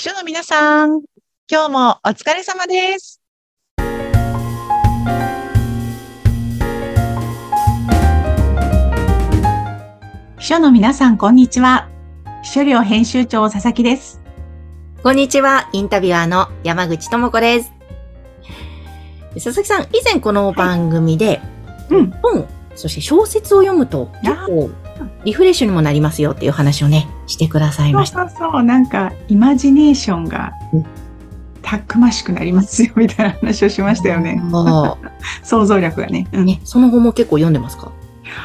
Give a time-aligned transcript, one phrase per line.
[0.00, 1.02] 秘書の皆さん、
[1.46, 3.20] 今日もお疲れ様です。
[10.38, 11.90] 秘書の皆さん、こんにちは。
[12.42, 14.22] 秘書寮編集長佐々木です。
[15.02, 17.70] こんにちは、インタビュアーの山口智子です。
[19.34, 21.42] 佐々木さん、以前この番組で、
[21.90, 24.70] うん本、そして小説を読むと結構
[25.24, 28.28] リフレッシュにもなりますよっていう話をね、してくださいそうました。
[28.28, 30.84] そうそう、なんか、イマジネーションがうん
[31.62, 34.42] たくましくなりますよ、みたいな話をしましたよね。
[34.50, 34.98] そ
[35.44, 36.26] 想像力がね。
[36.32, 37.92] ううんね、その後も結構読んでますか？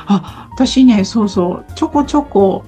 [0.08, 2.66] あ、私ね、そうそう、ちょこちょこ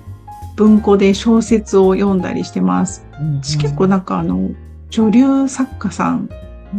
[0.56, 3.06] 文庫で小説を読んだりしてます。
[3.42, 4.50] 私結構なんかあの、
[4.90, 6.30] 女流作家さん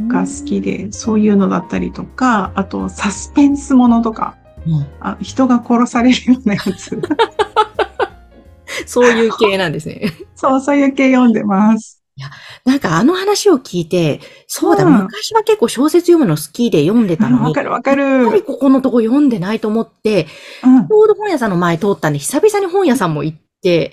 [0.09, 4.35] が好きで、そういうのだったりとか、あとサスペンスものとか、
[4.69, 7.01] うんあ人が殺されるようなやつ。
[8.87, 10.13] そういう系なんですね。
[10.35, 12.03] そう、そういう系読んでます。
[12.65, 18.43] なんかあの話を聞いて、そうだ、うん昔は結構小説読むの好きで読んでたのに、わかるわかやっぱりる。
[18.45, 20.27] ここのとこ読んでないと思って、
[20.65, 23.93] うんちょうど本屋さんの前通ったんで、久々に本屋さんも行って、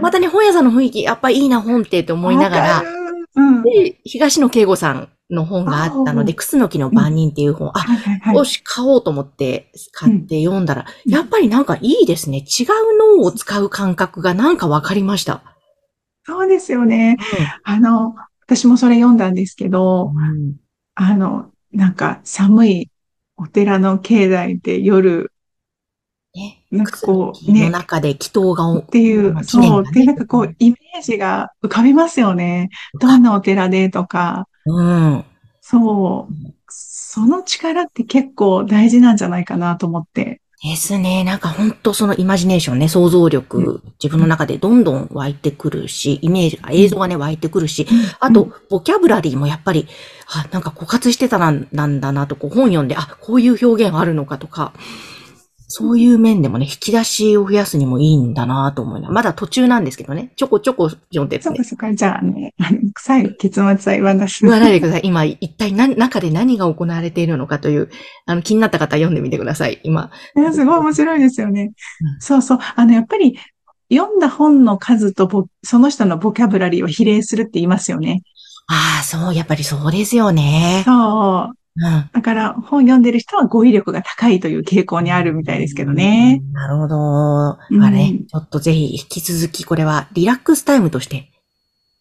[0.00, 2.82] またね、本屋さんの雰囲気、やっぱいいな、本ってって思いながら。
[3.64, 8.36] で、東野圭吾さんの本があったので、クスノキの番人っていう本、あ、はいはいはい。
[8.36, 11.12] よし、買おうと思って買って読んだら、うん。
[11.12, 12.38] やっぱりなんかいいですね。
[12.38, 12.66] 違う
[13.18, 15.42] 脳を使う感覚がなんかわかりました。
[16.24, 17.16] そうですよね。
[17.64, 18.14] あの、
[18.46, 20.56] 私もそれ読んだんですけど、うん。
[20.94, 22.90] あの、なんか寒い
[23.36, 25.30] お寺の境内で夜
[26.34, 27.70] ね、なんかこうクスノキのね。
[27.70, 32.68] 中で祈祷がおっていう、まあそう、で、なんかこう、イメージが浮かびますよね。
[33.00, 35.24] どんなお寺でとか、うん。
[35.60, 36.54] そううん。
[36.68, 40.40] その力って結構大事なんじゃないかなと思って。
[40.62, 41.22] ですね。
[41.22, 47.86] なんか本当そのイマジネーションね、想像力、自分の中でどんどん湧いてくるし、イメージ、映像がね、湧いてくるし、
[48.18, 49.86] あと、ボキャブラリーもやっぱり、
[50.26, 54.72] あ、なんか枯渇してたなんなんだなと、こう本読んで、あ、こういう表現あるのかとか、
[55.70, 61.94] そういう面でもね、引き出しを増やすにもいいんだなと思いなまだ途中なんですけどね、ちょこちょこ読んでねそうか、そうか。
[61.94, 65.02] じゃあね、あの臭い結末は言わなし言わないでください。
[65.04, 67.90] 今、一体何、中で何が行われているのかという、
[68.24, 69.80] あの、気になった方は読んでみてください。
[69.84, 70.10] 今。
[70.34, 71.72] ねすごい面白いですよね
[72.14, 72.20] うん。
[72.20, 72.58] そうそう。
[72.74, 73.38] あの、やっぱり、
[73.92, 78.22] 読んだ本の数とボその人のボキャブラリーは比例するって言いますよね。
[78.68, 80.82] ああ、そう、やっぱりそうですよね。
[80.84, 81.58] そう。
[81.80, 82.10] うん。
[82.12, 86.42] だから、本読んでる人は語彙力が高いという傾向にあるみたいですけどね。
[86.52, 87.58] なるほど。
[87.70, 91.30] うんあれ、ちょっとぜひ引き続きこれはリラックスタイムとして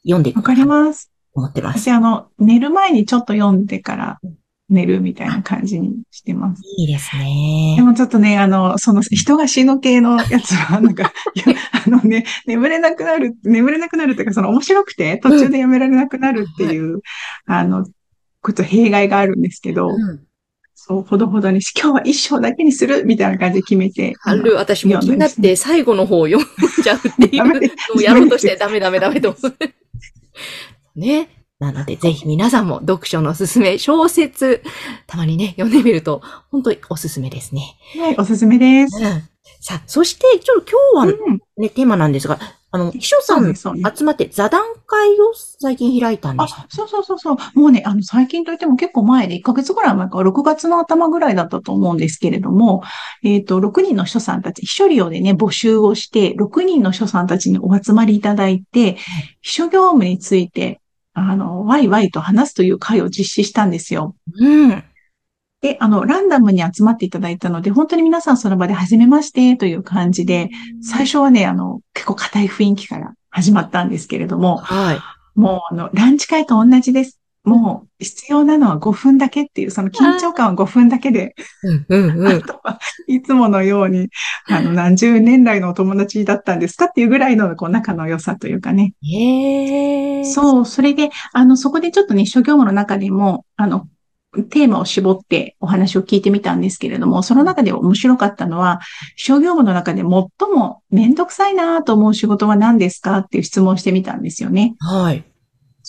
[0.03, 1.11] 読んでいこわかります。
[1.33, 1.79] 思ってます。
[1.79, 4.19] 私、あの、寝る前にちょっと読んでから
[4.69, 6.61] 寝るみたいな感じにしてます。
[6.77, 7.81] いいですでね。
[7.81, 11.13] もちょっとね、あの、その人が死ぬ系のやつは、 なんか、
[11.85, 17.01] あのね、眠れなくなる、眠れなくなるっていうか、その面白くて途中でやめられなくなるっていう、
[17.45, 17.85] あの、
[18.47, 20.23] こと弊害があるんですけど、うん。
[20.73, 24.13] そう、ほどほどにし、今日は一章だけにするみたいな感じで決めて。
[24.23, 26.47] ある、私も気になって最後の方を読ん
[26.81, 27.59] じゃうっていうの
[27.97, 29.57] をやろうとして ダメダメダメと思う。
[30.95, 31.29] ね。
[31.59, 34.61] なので、ぜひ皆さんも読書のおすすめ、小説、
[35.07, 36.21] たまにね、読んでみると、
[36.51, 37.75] 本当におすすめですね。
[37.99, 39.03] はい、おすすめです。
[39.03, 39.23] うん。
[39.59, 41.39] さあ、そして、ちょっと今日はうん。
[41.57, 42.39] ね、テーマなんですが、
[42.77, 43.55] あの、秘書さん。
[43.55, 46.65] 集まって座談会を最近開いたんでしたあ、。
[46.69, 47.37] そうそうそうそう。
[47.59, 52.83] もうね、あの、最近といっても結構前で、1ヶ月ぐらい前か、6月の頭ぐらいだったと思うんですけれども、
[53.23, 58.97] えっ、と、6人の秘書さんたち、秘書寮でね、募集をして、6人の秘書さんたちにお集まりいただいて、
[59.41, 60.79] 秘書業務について、
[61.13, 64.15] あの、ワイワイと話すという会を実施したんですよ。
[64.39, 64.83] うん。
[65.61, 70.49] で、あの、ランダムに集まっていただいたので、本当に皆さんその場で初めましてという感じで、
[70.81, 74.99] 最初はね、あの、結構硬い雰囲気から始まったんですけれども、はい。
[75.39, 77.19] もう、あの、ランチ会と同じです。
[77.43, 82.27] もう、必要なのは5分だけっていう、その緊張感は5分だけで、うん、うん、うん。
[82.37, 84.09] あとはいつものように、
[84.49, 86.85] あの、何十年来のお友達だったんですか？
[86.85, 88.93] っていうぐらいの、こう、仲の良さというかね。
[89.01, 90.23] へえ。
[90.25, 93.87] そう、それで、あの、そこでちょっとね、諸業務の中でも、あの、
[94.43, 98.79] テーマを絞ってお話を聞いてみたんですけれども、その中で面白かったのは、
[99.15, 104.75] 諸業務の中で最もめんどくさいなと思う仕事は何ですかっていう質問をしてみたんですよね。
[104.79, 105.23] はい。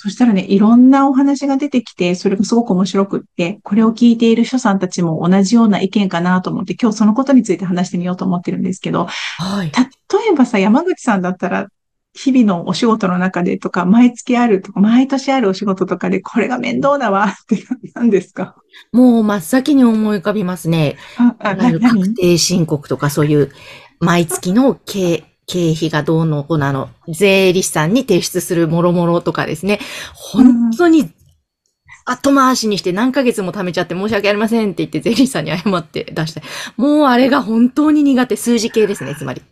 [0.01, 9.73] そしたらね、いろんなお話が出てきて、それがすごく面白くって、これを聞いている書さんたちも同じような意見かなと思って、今日そのことについて話してみようと思ってるんですけど、はい。
[9.73, 11.67] 例えばさ、山口さんだったら、
[12.15, 17.63] 日々のお仕事の中でとか、毎月あるとか、毎年あるお仕事とかで、これが面倒だわって
[17.95, 18.57] 何ですか？
[18.93, 20.97] もう真っ先に思い浮かびますね。
[21.17, 23.53] あ、あ、確定申告とかそういう
[24.01, 29.79] 毎月の経経費がどうのこうなの、税理士さんに提出するもろもろとかですね。
[30.15, 31.11] 本当に
[32.05, 36.43] 後回しにして何ヶ月も貯めちゃって申し訳ありませんって言って税理士さんに謝って出して。
[36.77, 39.43] もうあれが本当に苦手、数字系ですね、つまり。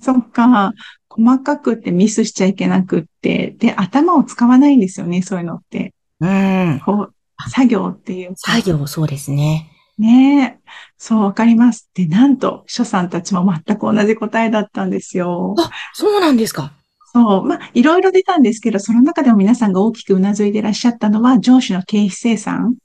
[0.00, 0.72] そっか。
[1.10, 3.54] 細かくってミスしちゃいけなくって。
[3.58, 5.92] で、頭を使わないんですよね、そういうのって。
[6.20, 6.80] うん。
[6.84, 7.14] こう、
[7.50, 9.70] 作業っていう作業、そうですね。
[9.98, 10.72] ねえ。
[10.96, 11.90] そう、わかります。
[11.94, 15.54] で、なんと、書さんたちも全く同じ答えだったんですよ。
[15.58, 16.72] あ、そうなんですか。
[17.12, 17.44] そう。
[17.44, 22.76] まあ、いろいろ出たんですけど、その中でも皆さんが大きくうなずいていらっしゃったのは、上司の経費生産。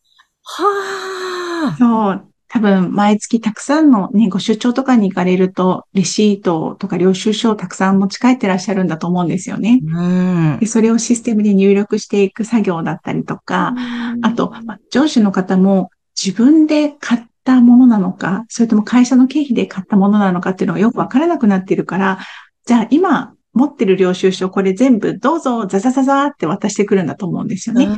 [0.44, 1.76] はあ。
[1.78, 2.32] そう。
[2.56, 9.82] 多分、毎月たくさんのね、ご出張とかに行かれると、レシートとか領収書をたくさん持ち帰ってらっしゃるんだと思うんですよね。
[9.86, 10.02] う
[10.56, 13.76] ん、でそれをシステムに入力していく作業だったりとか、
[14.22, 22.20] あと、まあ、上司の方も自分で買ったものなのか、それとも会社の経費で買ったものなのかっていうのがよくわからなくなっているから、
[22.66, 27.90] じゃあ今持ってる領収書、これ全部どうぞザザザザって渡してくるんだと思うんですよね。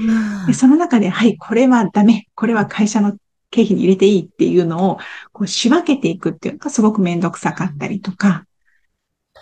[0.48, 2.26] でその中で、はい、これはダメ。
[2.34, 3.16] これは会社の
[3.50, 4.98] 経費に入れていいっていうのを、
[5.32, 8.46] こう仕分けていくっていうのがすごくめんどくさかったりとか、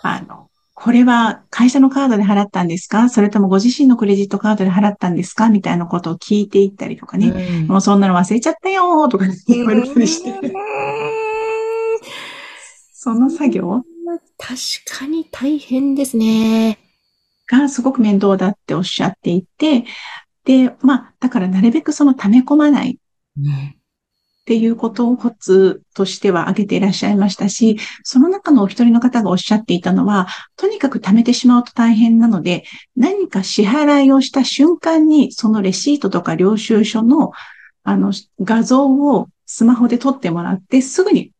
[0.02, 3.08] あの、これは会社のカードで払ったんですか？
[3.08, 5.48] それともご自身のクレジットカードで払ったんですか？
[5.48, 7.28] みたいなことを聞いていったりとかね。
[7.28, 10.32] うん、もうそんなの忘れちゃったよとか言われたりして。
[12.92, 13.82] その作業？
[14.38, 14.54] 確
[14.98, 16.78] かに大変ですね。
[17.48, 19.84] がすごく面倒だっておっしゃっていて、
[20.44, 22.98] で、まあ、だからなるべくその溜め込まない。
[24.46, 32.62] っていうことをコツとしては挙げていらっしゃいましたし、その中のお一人の方がおっしゃっていたのは、とにかく貯めてしまうと大変なので、
[32.94, 37.32] 何か支払いをした瞬間に、そのレシートとか領収書の、
[37.82, 41.32] あの、画像をスマホで撮ってもらって、すぐに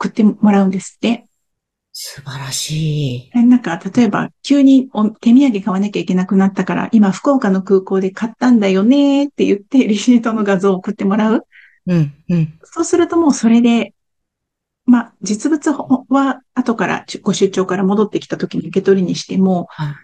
[0.00, 1.26] 送ってもらうんですって。
[1.92, 3.30] 素晴らしい。
[3.34, 4.90] なんか、例えば、急に
[5.20, 11.46] 手土産買わなきゃいけなくなったから、今、福岡の空港で買ったんだよねって言って、レシートの画像を送ってもらう。
[11.88, 12.58] うん、うん。
[12.62, 13.94] そうするともうそれで、
[14.86, 15.72] まあ、実物
[16.08, 19.94] は後からご出張から戻ってきた時に受け取りにしても、はい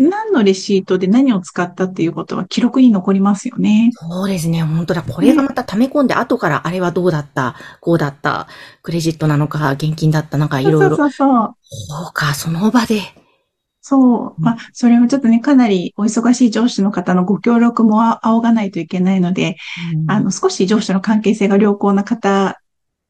[0.00, 3.90] 何のレシートで何を使ったっていうことは記録に残りますよね。
[3.92, 4.62] そうですね。
[4.62, 5.02] 本当だ。
[5.02, 8.48] これがまた溜め込んで、後からあれはどうだった、こうだった、
[8.82, 10.80] クレジットなのか、現金だったのか、いろいろ。
[10.80, 11.54] そうそうそう。
[11.60, 13.02] そうか、その場で。
[13.80, 14.40] そう。
[14.40, 19.56] まあ、それをちょっとね、かなりお忙しい上司の方のご協力も仰がないといけないので、
[19.94, 22.60] うん、あの、少し上司の関係性が良好な方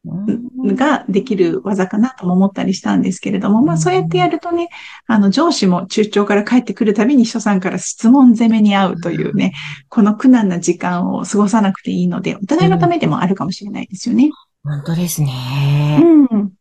[0.05, 4.69] ができる技かなとも思ったりしたんですけれども、まあそうやってやるとね、
[5.07, 9.53] あの上司も中長から帰ってくるたびに秘書さんから質問攻めに合うというね、
[9.89, 14.31] この苦難な時間を過ごさなくていいので、お互いのためでもあるかもしれないですよね。
[14.65, 16.03] 本当ですね。
[16.03, 16.53] うん。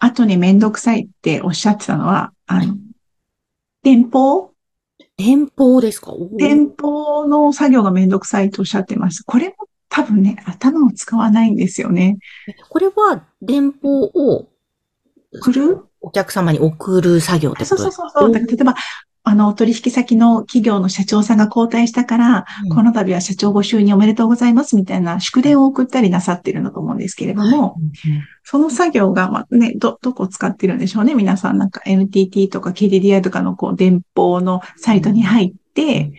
[0.00, 2.76] あとね、めんどくさいっておっしゃってたのは、あの、
[3.82, 4.52] 電報？
[5.16, 6.12] 電報ですか？
[6.38, 9.24] 電報の作業がめんどくさいとおっしゃってます。
[9.24, 9.54] これも
[9.88, 12.18] 多分ね、頭を使わないんですよね。
[12.70, 14.48] これは、電報を、
[15.34, 15.84] 送る？
[16.00, 18.32] お客様に送る作業ってことそうそうそう。
[18.32, 18.74] 例えば、
[19.24, 27.82] あの、取引先の企業の社長さんが交代したから、うん、この度は社長ご就任おめでとうございますみたいな祝電を送ったりなさってるんだと思うんですけれども、はい
[28.44, 31.14] その作業が、まあ、ね、ど、どこを使ってるんでしょうね。
[31.14, 36.12] 皆さんなんか NTT とか KDDI とかのこう、電報のサイトに入って、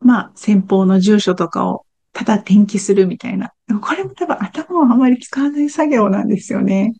[0.00, 3.52] うん、まあ、先方の住所とかをただ転記するみたいな。
[3.80, 6.94] これも多分頭をあまり使わない作業なんですよね。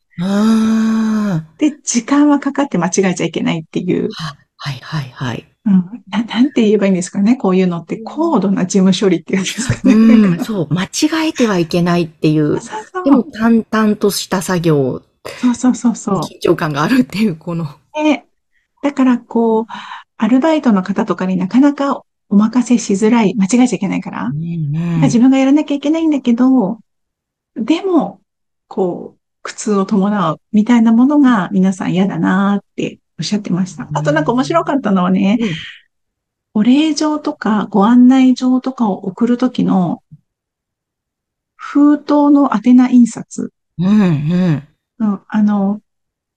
[1.59, 4.09] で、時間はかかって間違えちゃいけないっていう。
[4.65, 5.45] はいはいはい。
[5.65, 7.35] うん、ななんて言えばいいんですかね？
[7.37, 9.95] こういうのって高度な事務処理ってやつですかね？
[9.95, 10.69] うん、そう。
[10.73, 12.61] 間違えてはいけないっていう。
[12.61, 15.03] そうそうでも淡々とした作業。
[15.41, 16.21] そうそうそうそう。
[16.21, 17.67] 緊張感があるっていう、この。
[17.97, 18.27] ね。
[18.85, 19.65] だからこう、
[20.17, 24.27] アルバイトの方とかになかなかお任せしづらい、間違えちゃいけないから。
[24.27, 26.79] うんうん、自分がやらなきゃいけないんだけど、
[27.57, 28.21] でも、
[28.69, 33.89] こう、苦痛を伴うみたいなものが皆さん嫌だなっておっしゃってました。
[33.95, 35.49] あとなんか面白かったのはね、うん、
[36.55, 40.03] お礼状とかご案内状とかを送るときの
[41.55, 43.53] 封筒の宛名印刷。
[43.79, 44.63] うん、
[44.99, 45.81] うん、あの、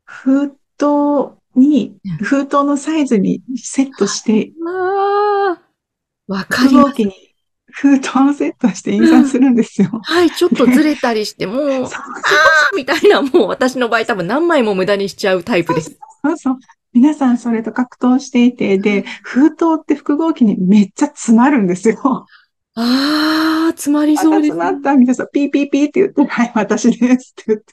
[0.04, 4.54] 封筒に、封筒のサイズにセットして、
[6.28, 7.02] わかります。
[7.02, 7.12] に
[7.72, 9.90] 封筒をセットして印刷するんですよ。
[9.92, 15.98] うん、はい、ちょっとずれたりしても、 あーみたいな、もう私の場合多分何枚も無駄にしちゃうタイプです。
[16.24, 16.60] そうそう。
[16.96, 22.26] 皆さんそれと格闘していて、で、封筒って複合機にめっちゃ詰まるんですよ。
[22.76, 27.66] あー、詰まりそうです、詰まった、皆さん、ピーピーピーって言って、はい、私ですって言って。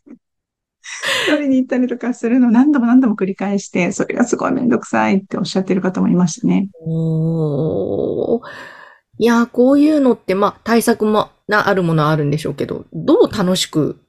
[1.28, 6.68] 取りに行ったりとかするのを何度も何度も繰り返して、それがすごいめんどくさいっておっしゃってる方もいましたね。
[6.84, 8.40] おー
[9.18, 14.00] いやー、こういうのって、まあ、対策もな、あるものはあるんでしょうけど、どう楽しく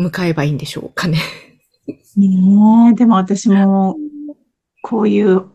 [0.00, 1.18] 迎えばいいんでしょうかね。
[2.16, 3.96] ねえ、でも私も、
[4.82, 5.46] こういう、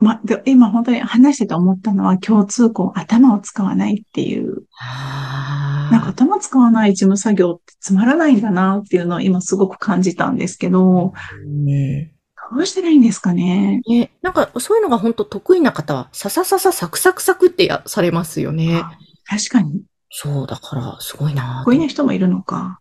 [0.00, 11.12] ま、で今本当に話してて思ったのは共通項、頭を使わないっていう、あなんか頭使わない事務作業ってつまらないんだなっていうのを今すごく感じたんですけど、
[11.46, 12.12] ね
[12.50, 13.82] どうしたらいいんですかね？
[13.86, 18.82] ね、なんか、そういうのが本当得意な方は、ささささサクサクサクってや、されますよね。
[19.26, 19.82] 確かに。
[20.08, 22.80] そう、だから、すごいなこういう人もいるのか。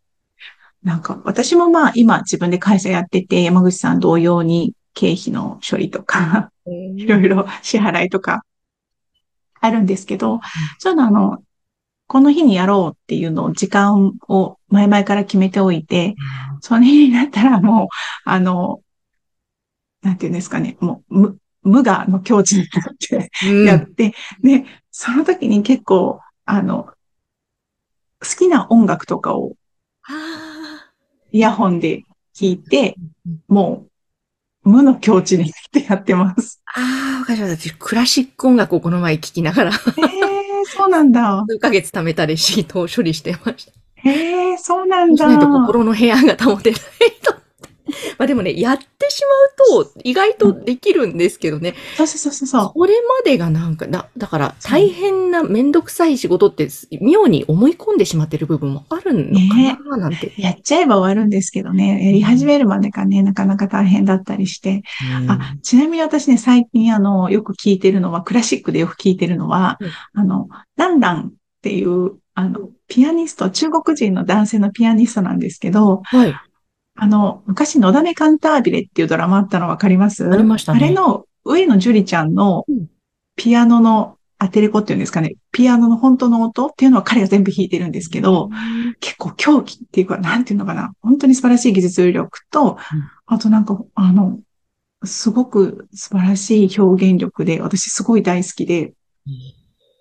[0.83, 8.43] なんか、私もまあ、今自分で会社やってて、山口さん同様に経費の処理とか、いろいろ支払いとか、
[9.59, 10.39] あるんですけど、
[10.79, 11.43] そういうのあの、
[12.07, 16.15] この日にやろうっていうのを、時間を前々から決めておいて、
[16.61, 17.87] その日になったらもう、
[18.25, 18.81] あの、
[20.01, 23.65] なんていうんですかね、もう、無、無我の境地になって、うん。
[23.65, 26.85] やって、で、その時に結構、あの、
[28.19, 29.53] 好きな音楽とかを
[30.07, 30.89] あ
[31.31, 32.01] イヤホンで
[32.35, 32.95] 聞いて
[33.27, 33.91] うん、もう、
[34.67, 36.61] 無の境地になってやってます。
[36.77, 37.61] ーあー、わかりました。
[37.69, 41.43] 私クラシック音楽をこの前聞きながら、へえ、そうなんだ。
[41.47, 43.71] 数ヶ月貯めたレシートを処理してました。
[43.95, 45.27] へえ、そうなそうしんだ。
[45.27, 46.81] ないと心の部屋が保てない
[47.23, 47.35] と。
[48.17, 49.21] まあでもね、やってし
[49.69, 51.75] まうと意外とできるんですけどね。
[51.95, 52.71] そうそうそうそう。
[52.73, 56.67] これまでがなんか、だ、だから大変なめんどくさい仕事って
[57.01, 60.33] 妙に思い込んでしまってる部分もあるのかななんて。
[60.37, 64.83] やっちゃえば終わるんですけどね、やり始めるまでがね、なかなか大変だったりして。
[65.21, 69.89] うんあ、ちなみに私ね、最近あの、よく聞いてるのは、クラシックでよく聞いてるのは、うん
[70.21, 71.31] あの、ランランっ
[71.61, 76.35] ていう、あの、ピアニスト、中国人の男性のピアニストなんですけど、はい。
[76.97, 80.29] あの、昔、のだめカンタービレっていうドラマあったのわかります？
[80.29, 80.79] ありましたね。
[80.83, 82.87] あれの、上野樹里ちゃんのうん。
[83.39, 88.49] ピアノのアテレコっていうんですかね、ピアノの本当の音っていうのは彼が全部弾いてるんですけど、
[88.99, 92.77] 結構狂気っていうか、なんていうのかな、本当に素晴らしい技術力と、
[93.27, 94.39] あとなんか、あの、
[95.03, 98.93] すごく素晴らしい表現力で、私すごい大好きで、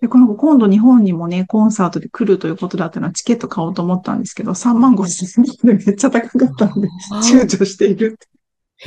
[0.01, 6.87] で、この子今度日本にもね、コンサートで来るということだったのはチケット買おうと思ったんですけど、3万5千円でめっちゃ高かったんで、
[7.23, 8.27] 躊躇しているって。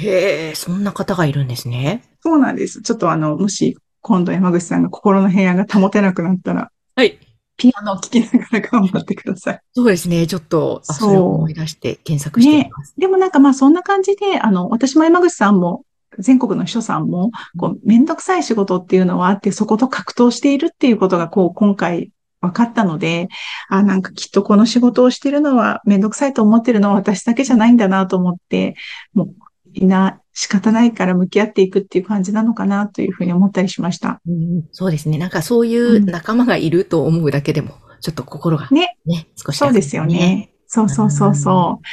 [0.04, 2.04] へえ、そんな方がいるんですね。
[2.20, 2.80] そうなんです。
[2.82, 7.18] ちょっとあの、もし今度山口さんが心の部屋が保てなくなったら、はい。
[7.56, 9.60] ピアノを聴きながら頑張ってください。
[9.74, 10.26] そうですね。
[10.26, 12.94] ちょっと、あ、そう思い出して検索してみます。
[12.96, 15.84] でもなんかまあそんな感じで、あの、私も山口さんも、
[16.18, 23.28] 全国の秘書さんも、こう、めんどくさい仕事っていうのはあって、そこと格闘しているっていうことが、こう、今回分かったので、
[23.68, 28.74] あ、なんかきっとこの仕事をしてるのは、めんどくさいと思ってるのは私だけじゃないんだなと思って、
[29.14, 29.28] もう、
[29.72, 34.20] みんな仕方ないから向き合っていくっていう感じなのかなというふうに思ったりしました。
[34.26, 35.18] うんそうですね。
[35.18, 38.96] なんかそういう仲間がいると思うだけでも、ちょっと心がね。
[39.06, 40.52] ね、少しそうですよね。
[40.66, 41.86] そうそうそうそう。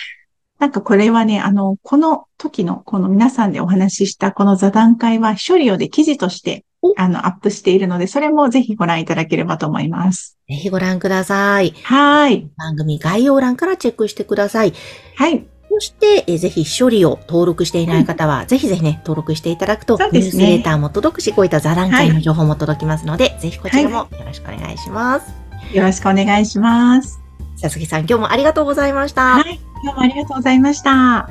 [0.59, 10.37] なんかこれはね、あの、この時の、この皆さんでお話ししたこの座談会は、処理をで記事としてお、あの、アップしているので、それもぜひご覧いただければと思います。
[10.47, 11.73] ぜひご覧ください。
[11.83, 12.49] はい。
[12.57, 14.73] 番組概要欄からチェックしてください。
[15.15, 15.45] はい。
[15.69, 25.33] そして、えーぜひ処理を登録していない方は、ぜひぜひね、登録していただくと、そうニュースレーターも届くし、こういった座談会の情報も届きますので、ぜひこちらもよろしくお願いします。
[25.73, 27.26] よろしくお願いします。
[27.61, 29.37] 佐々木さん、今日もありがとうございました。
[29.37, 29.59] はい。
[29.83, 31.29] 今日もありがとうございました。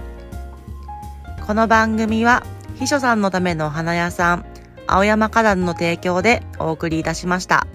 [1.47, 2.42] この番組は
[2.75, 4.45] 秘書さんのためのお花屋さん
[4.88, 7.68] 青山花壇の提供でお送りいたしました。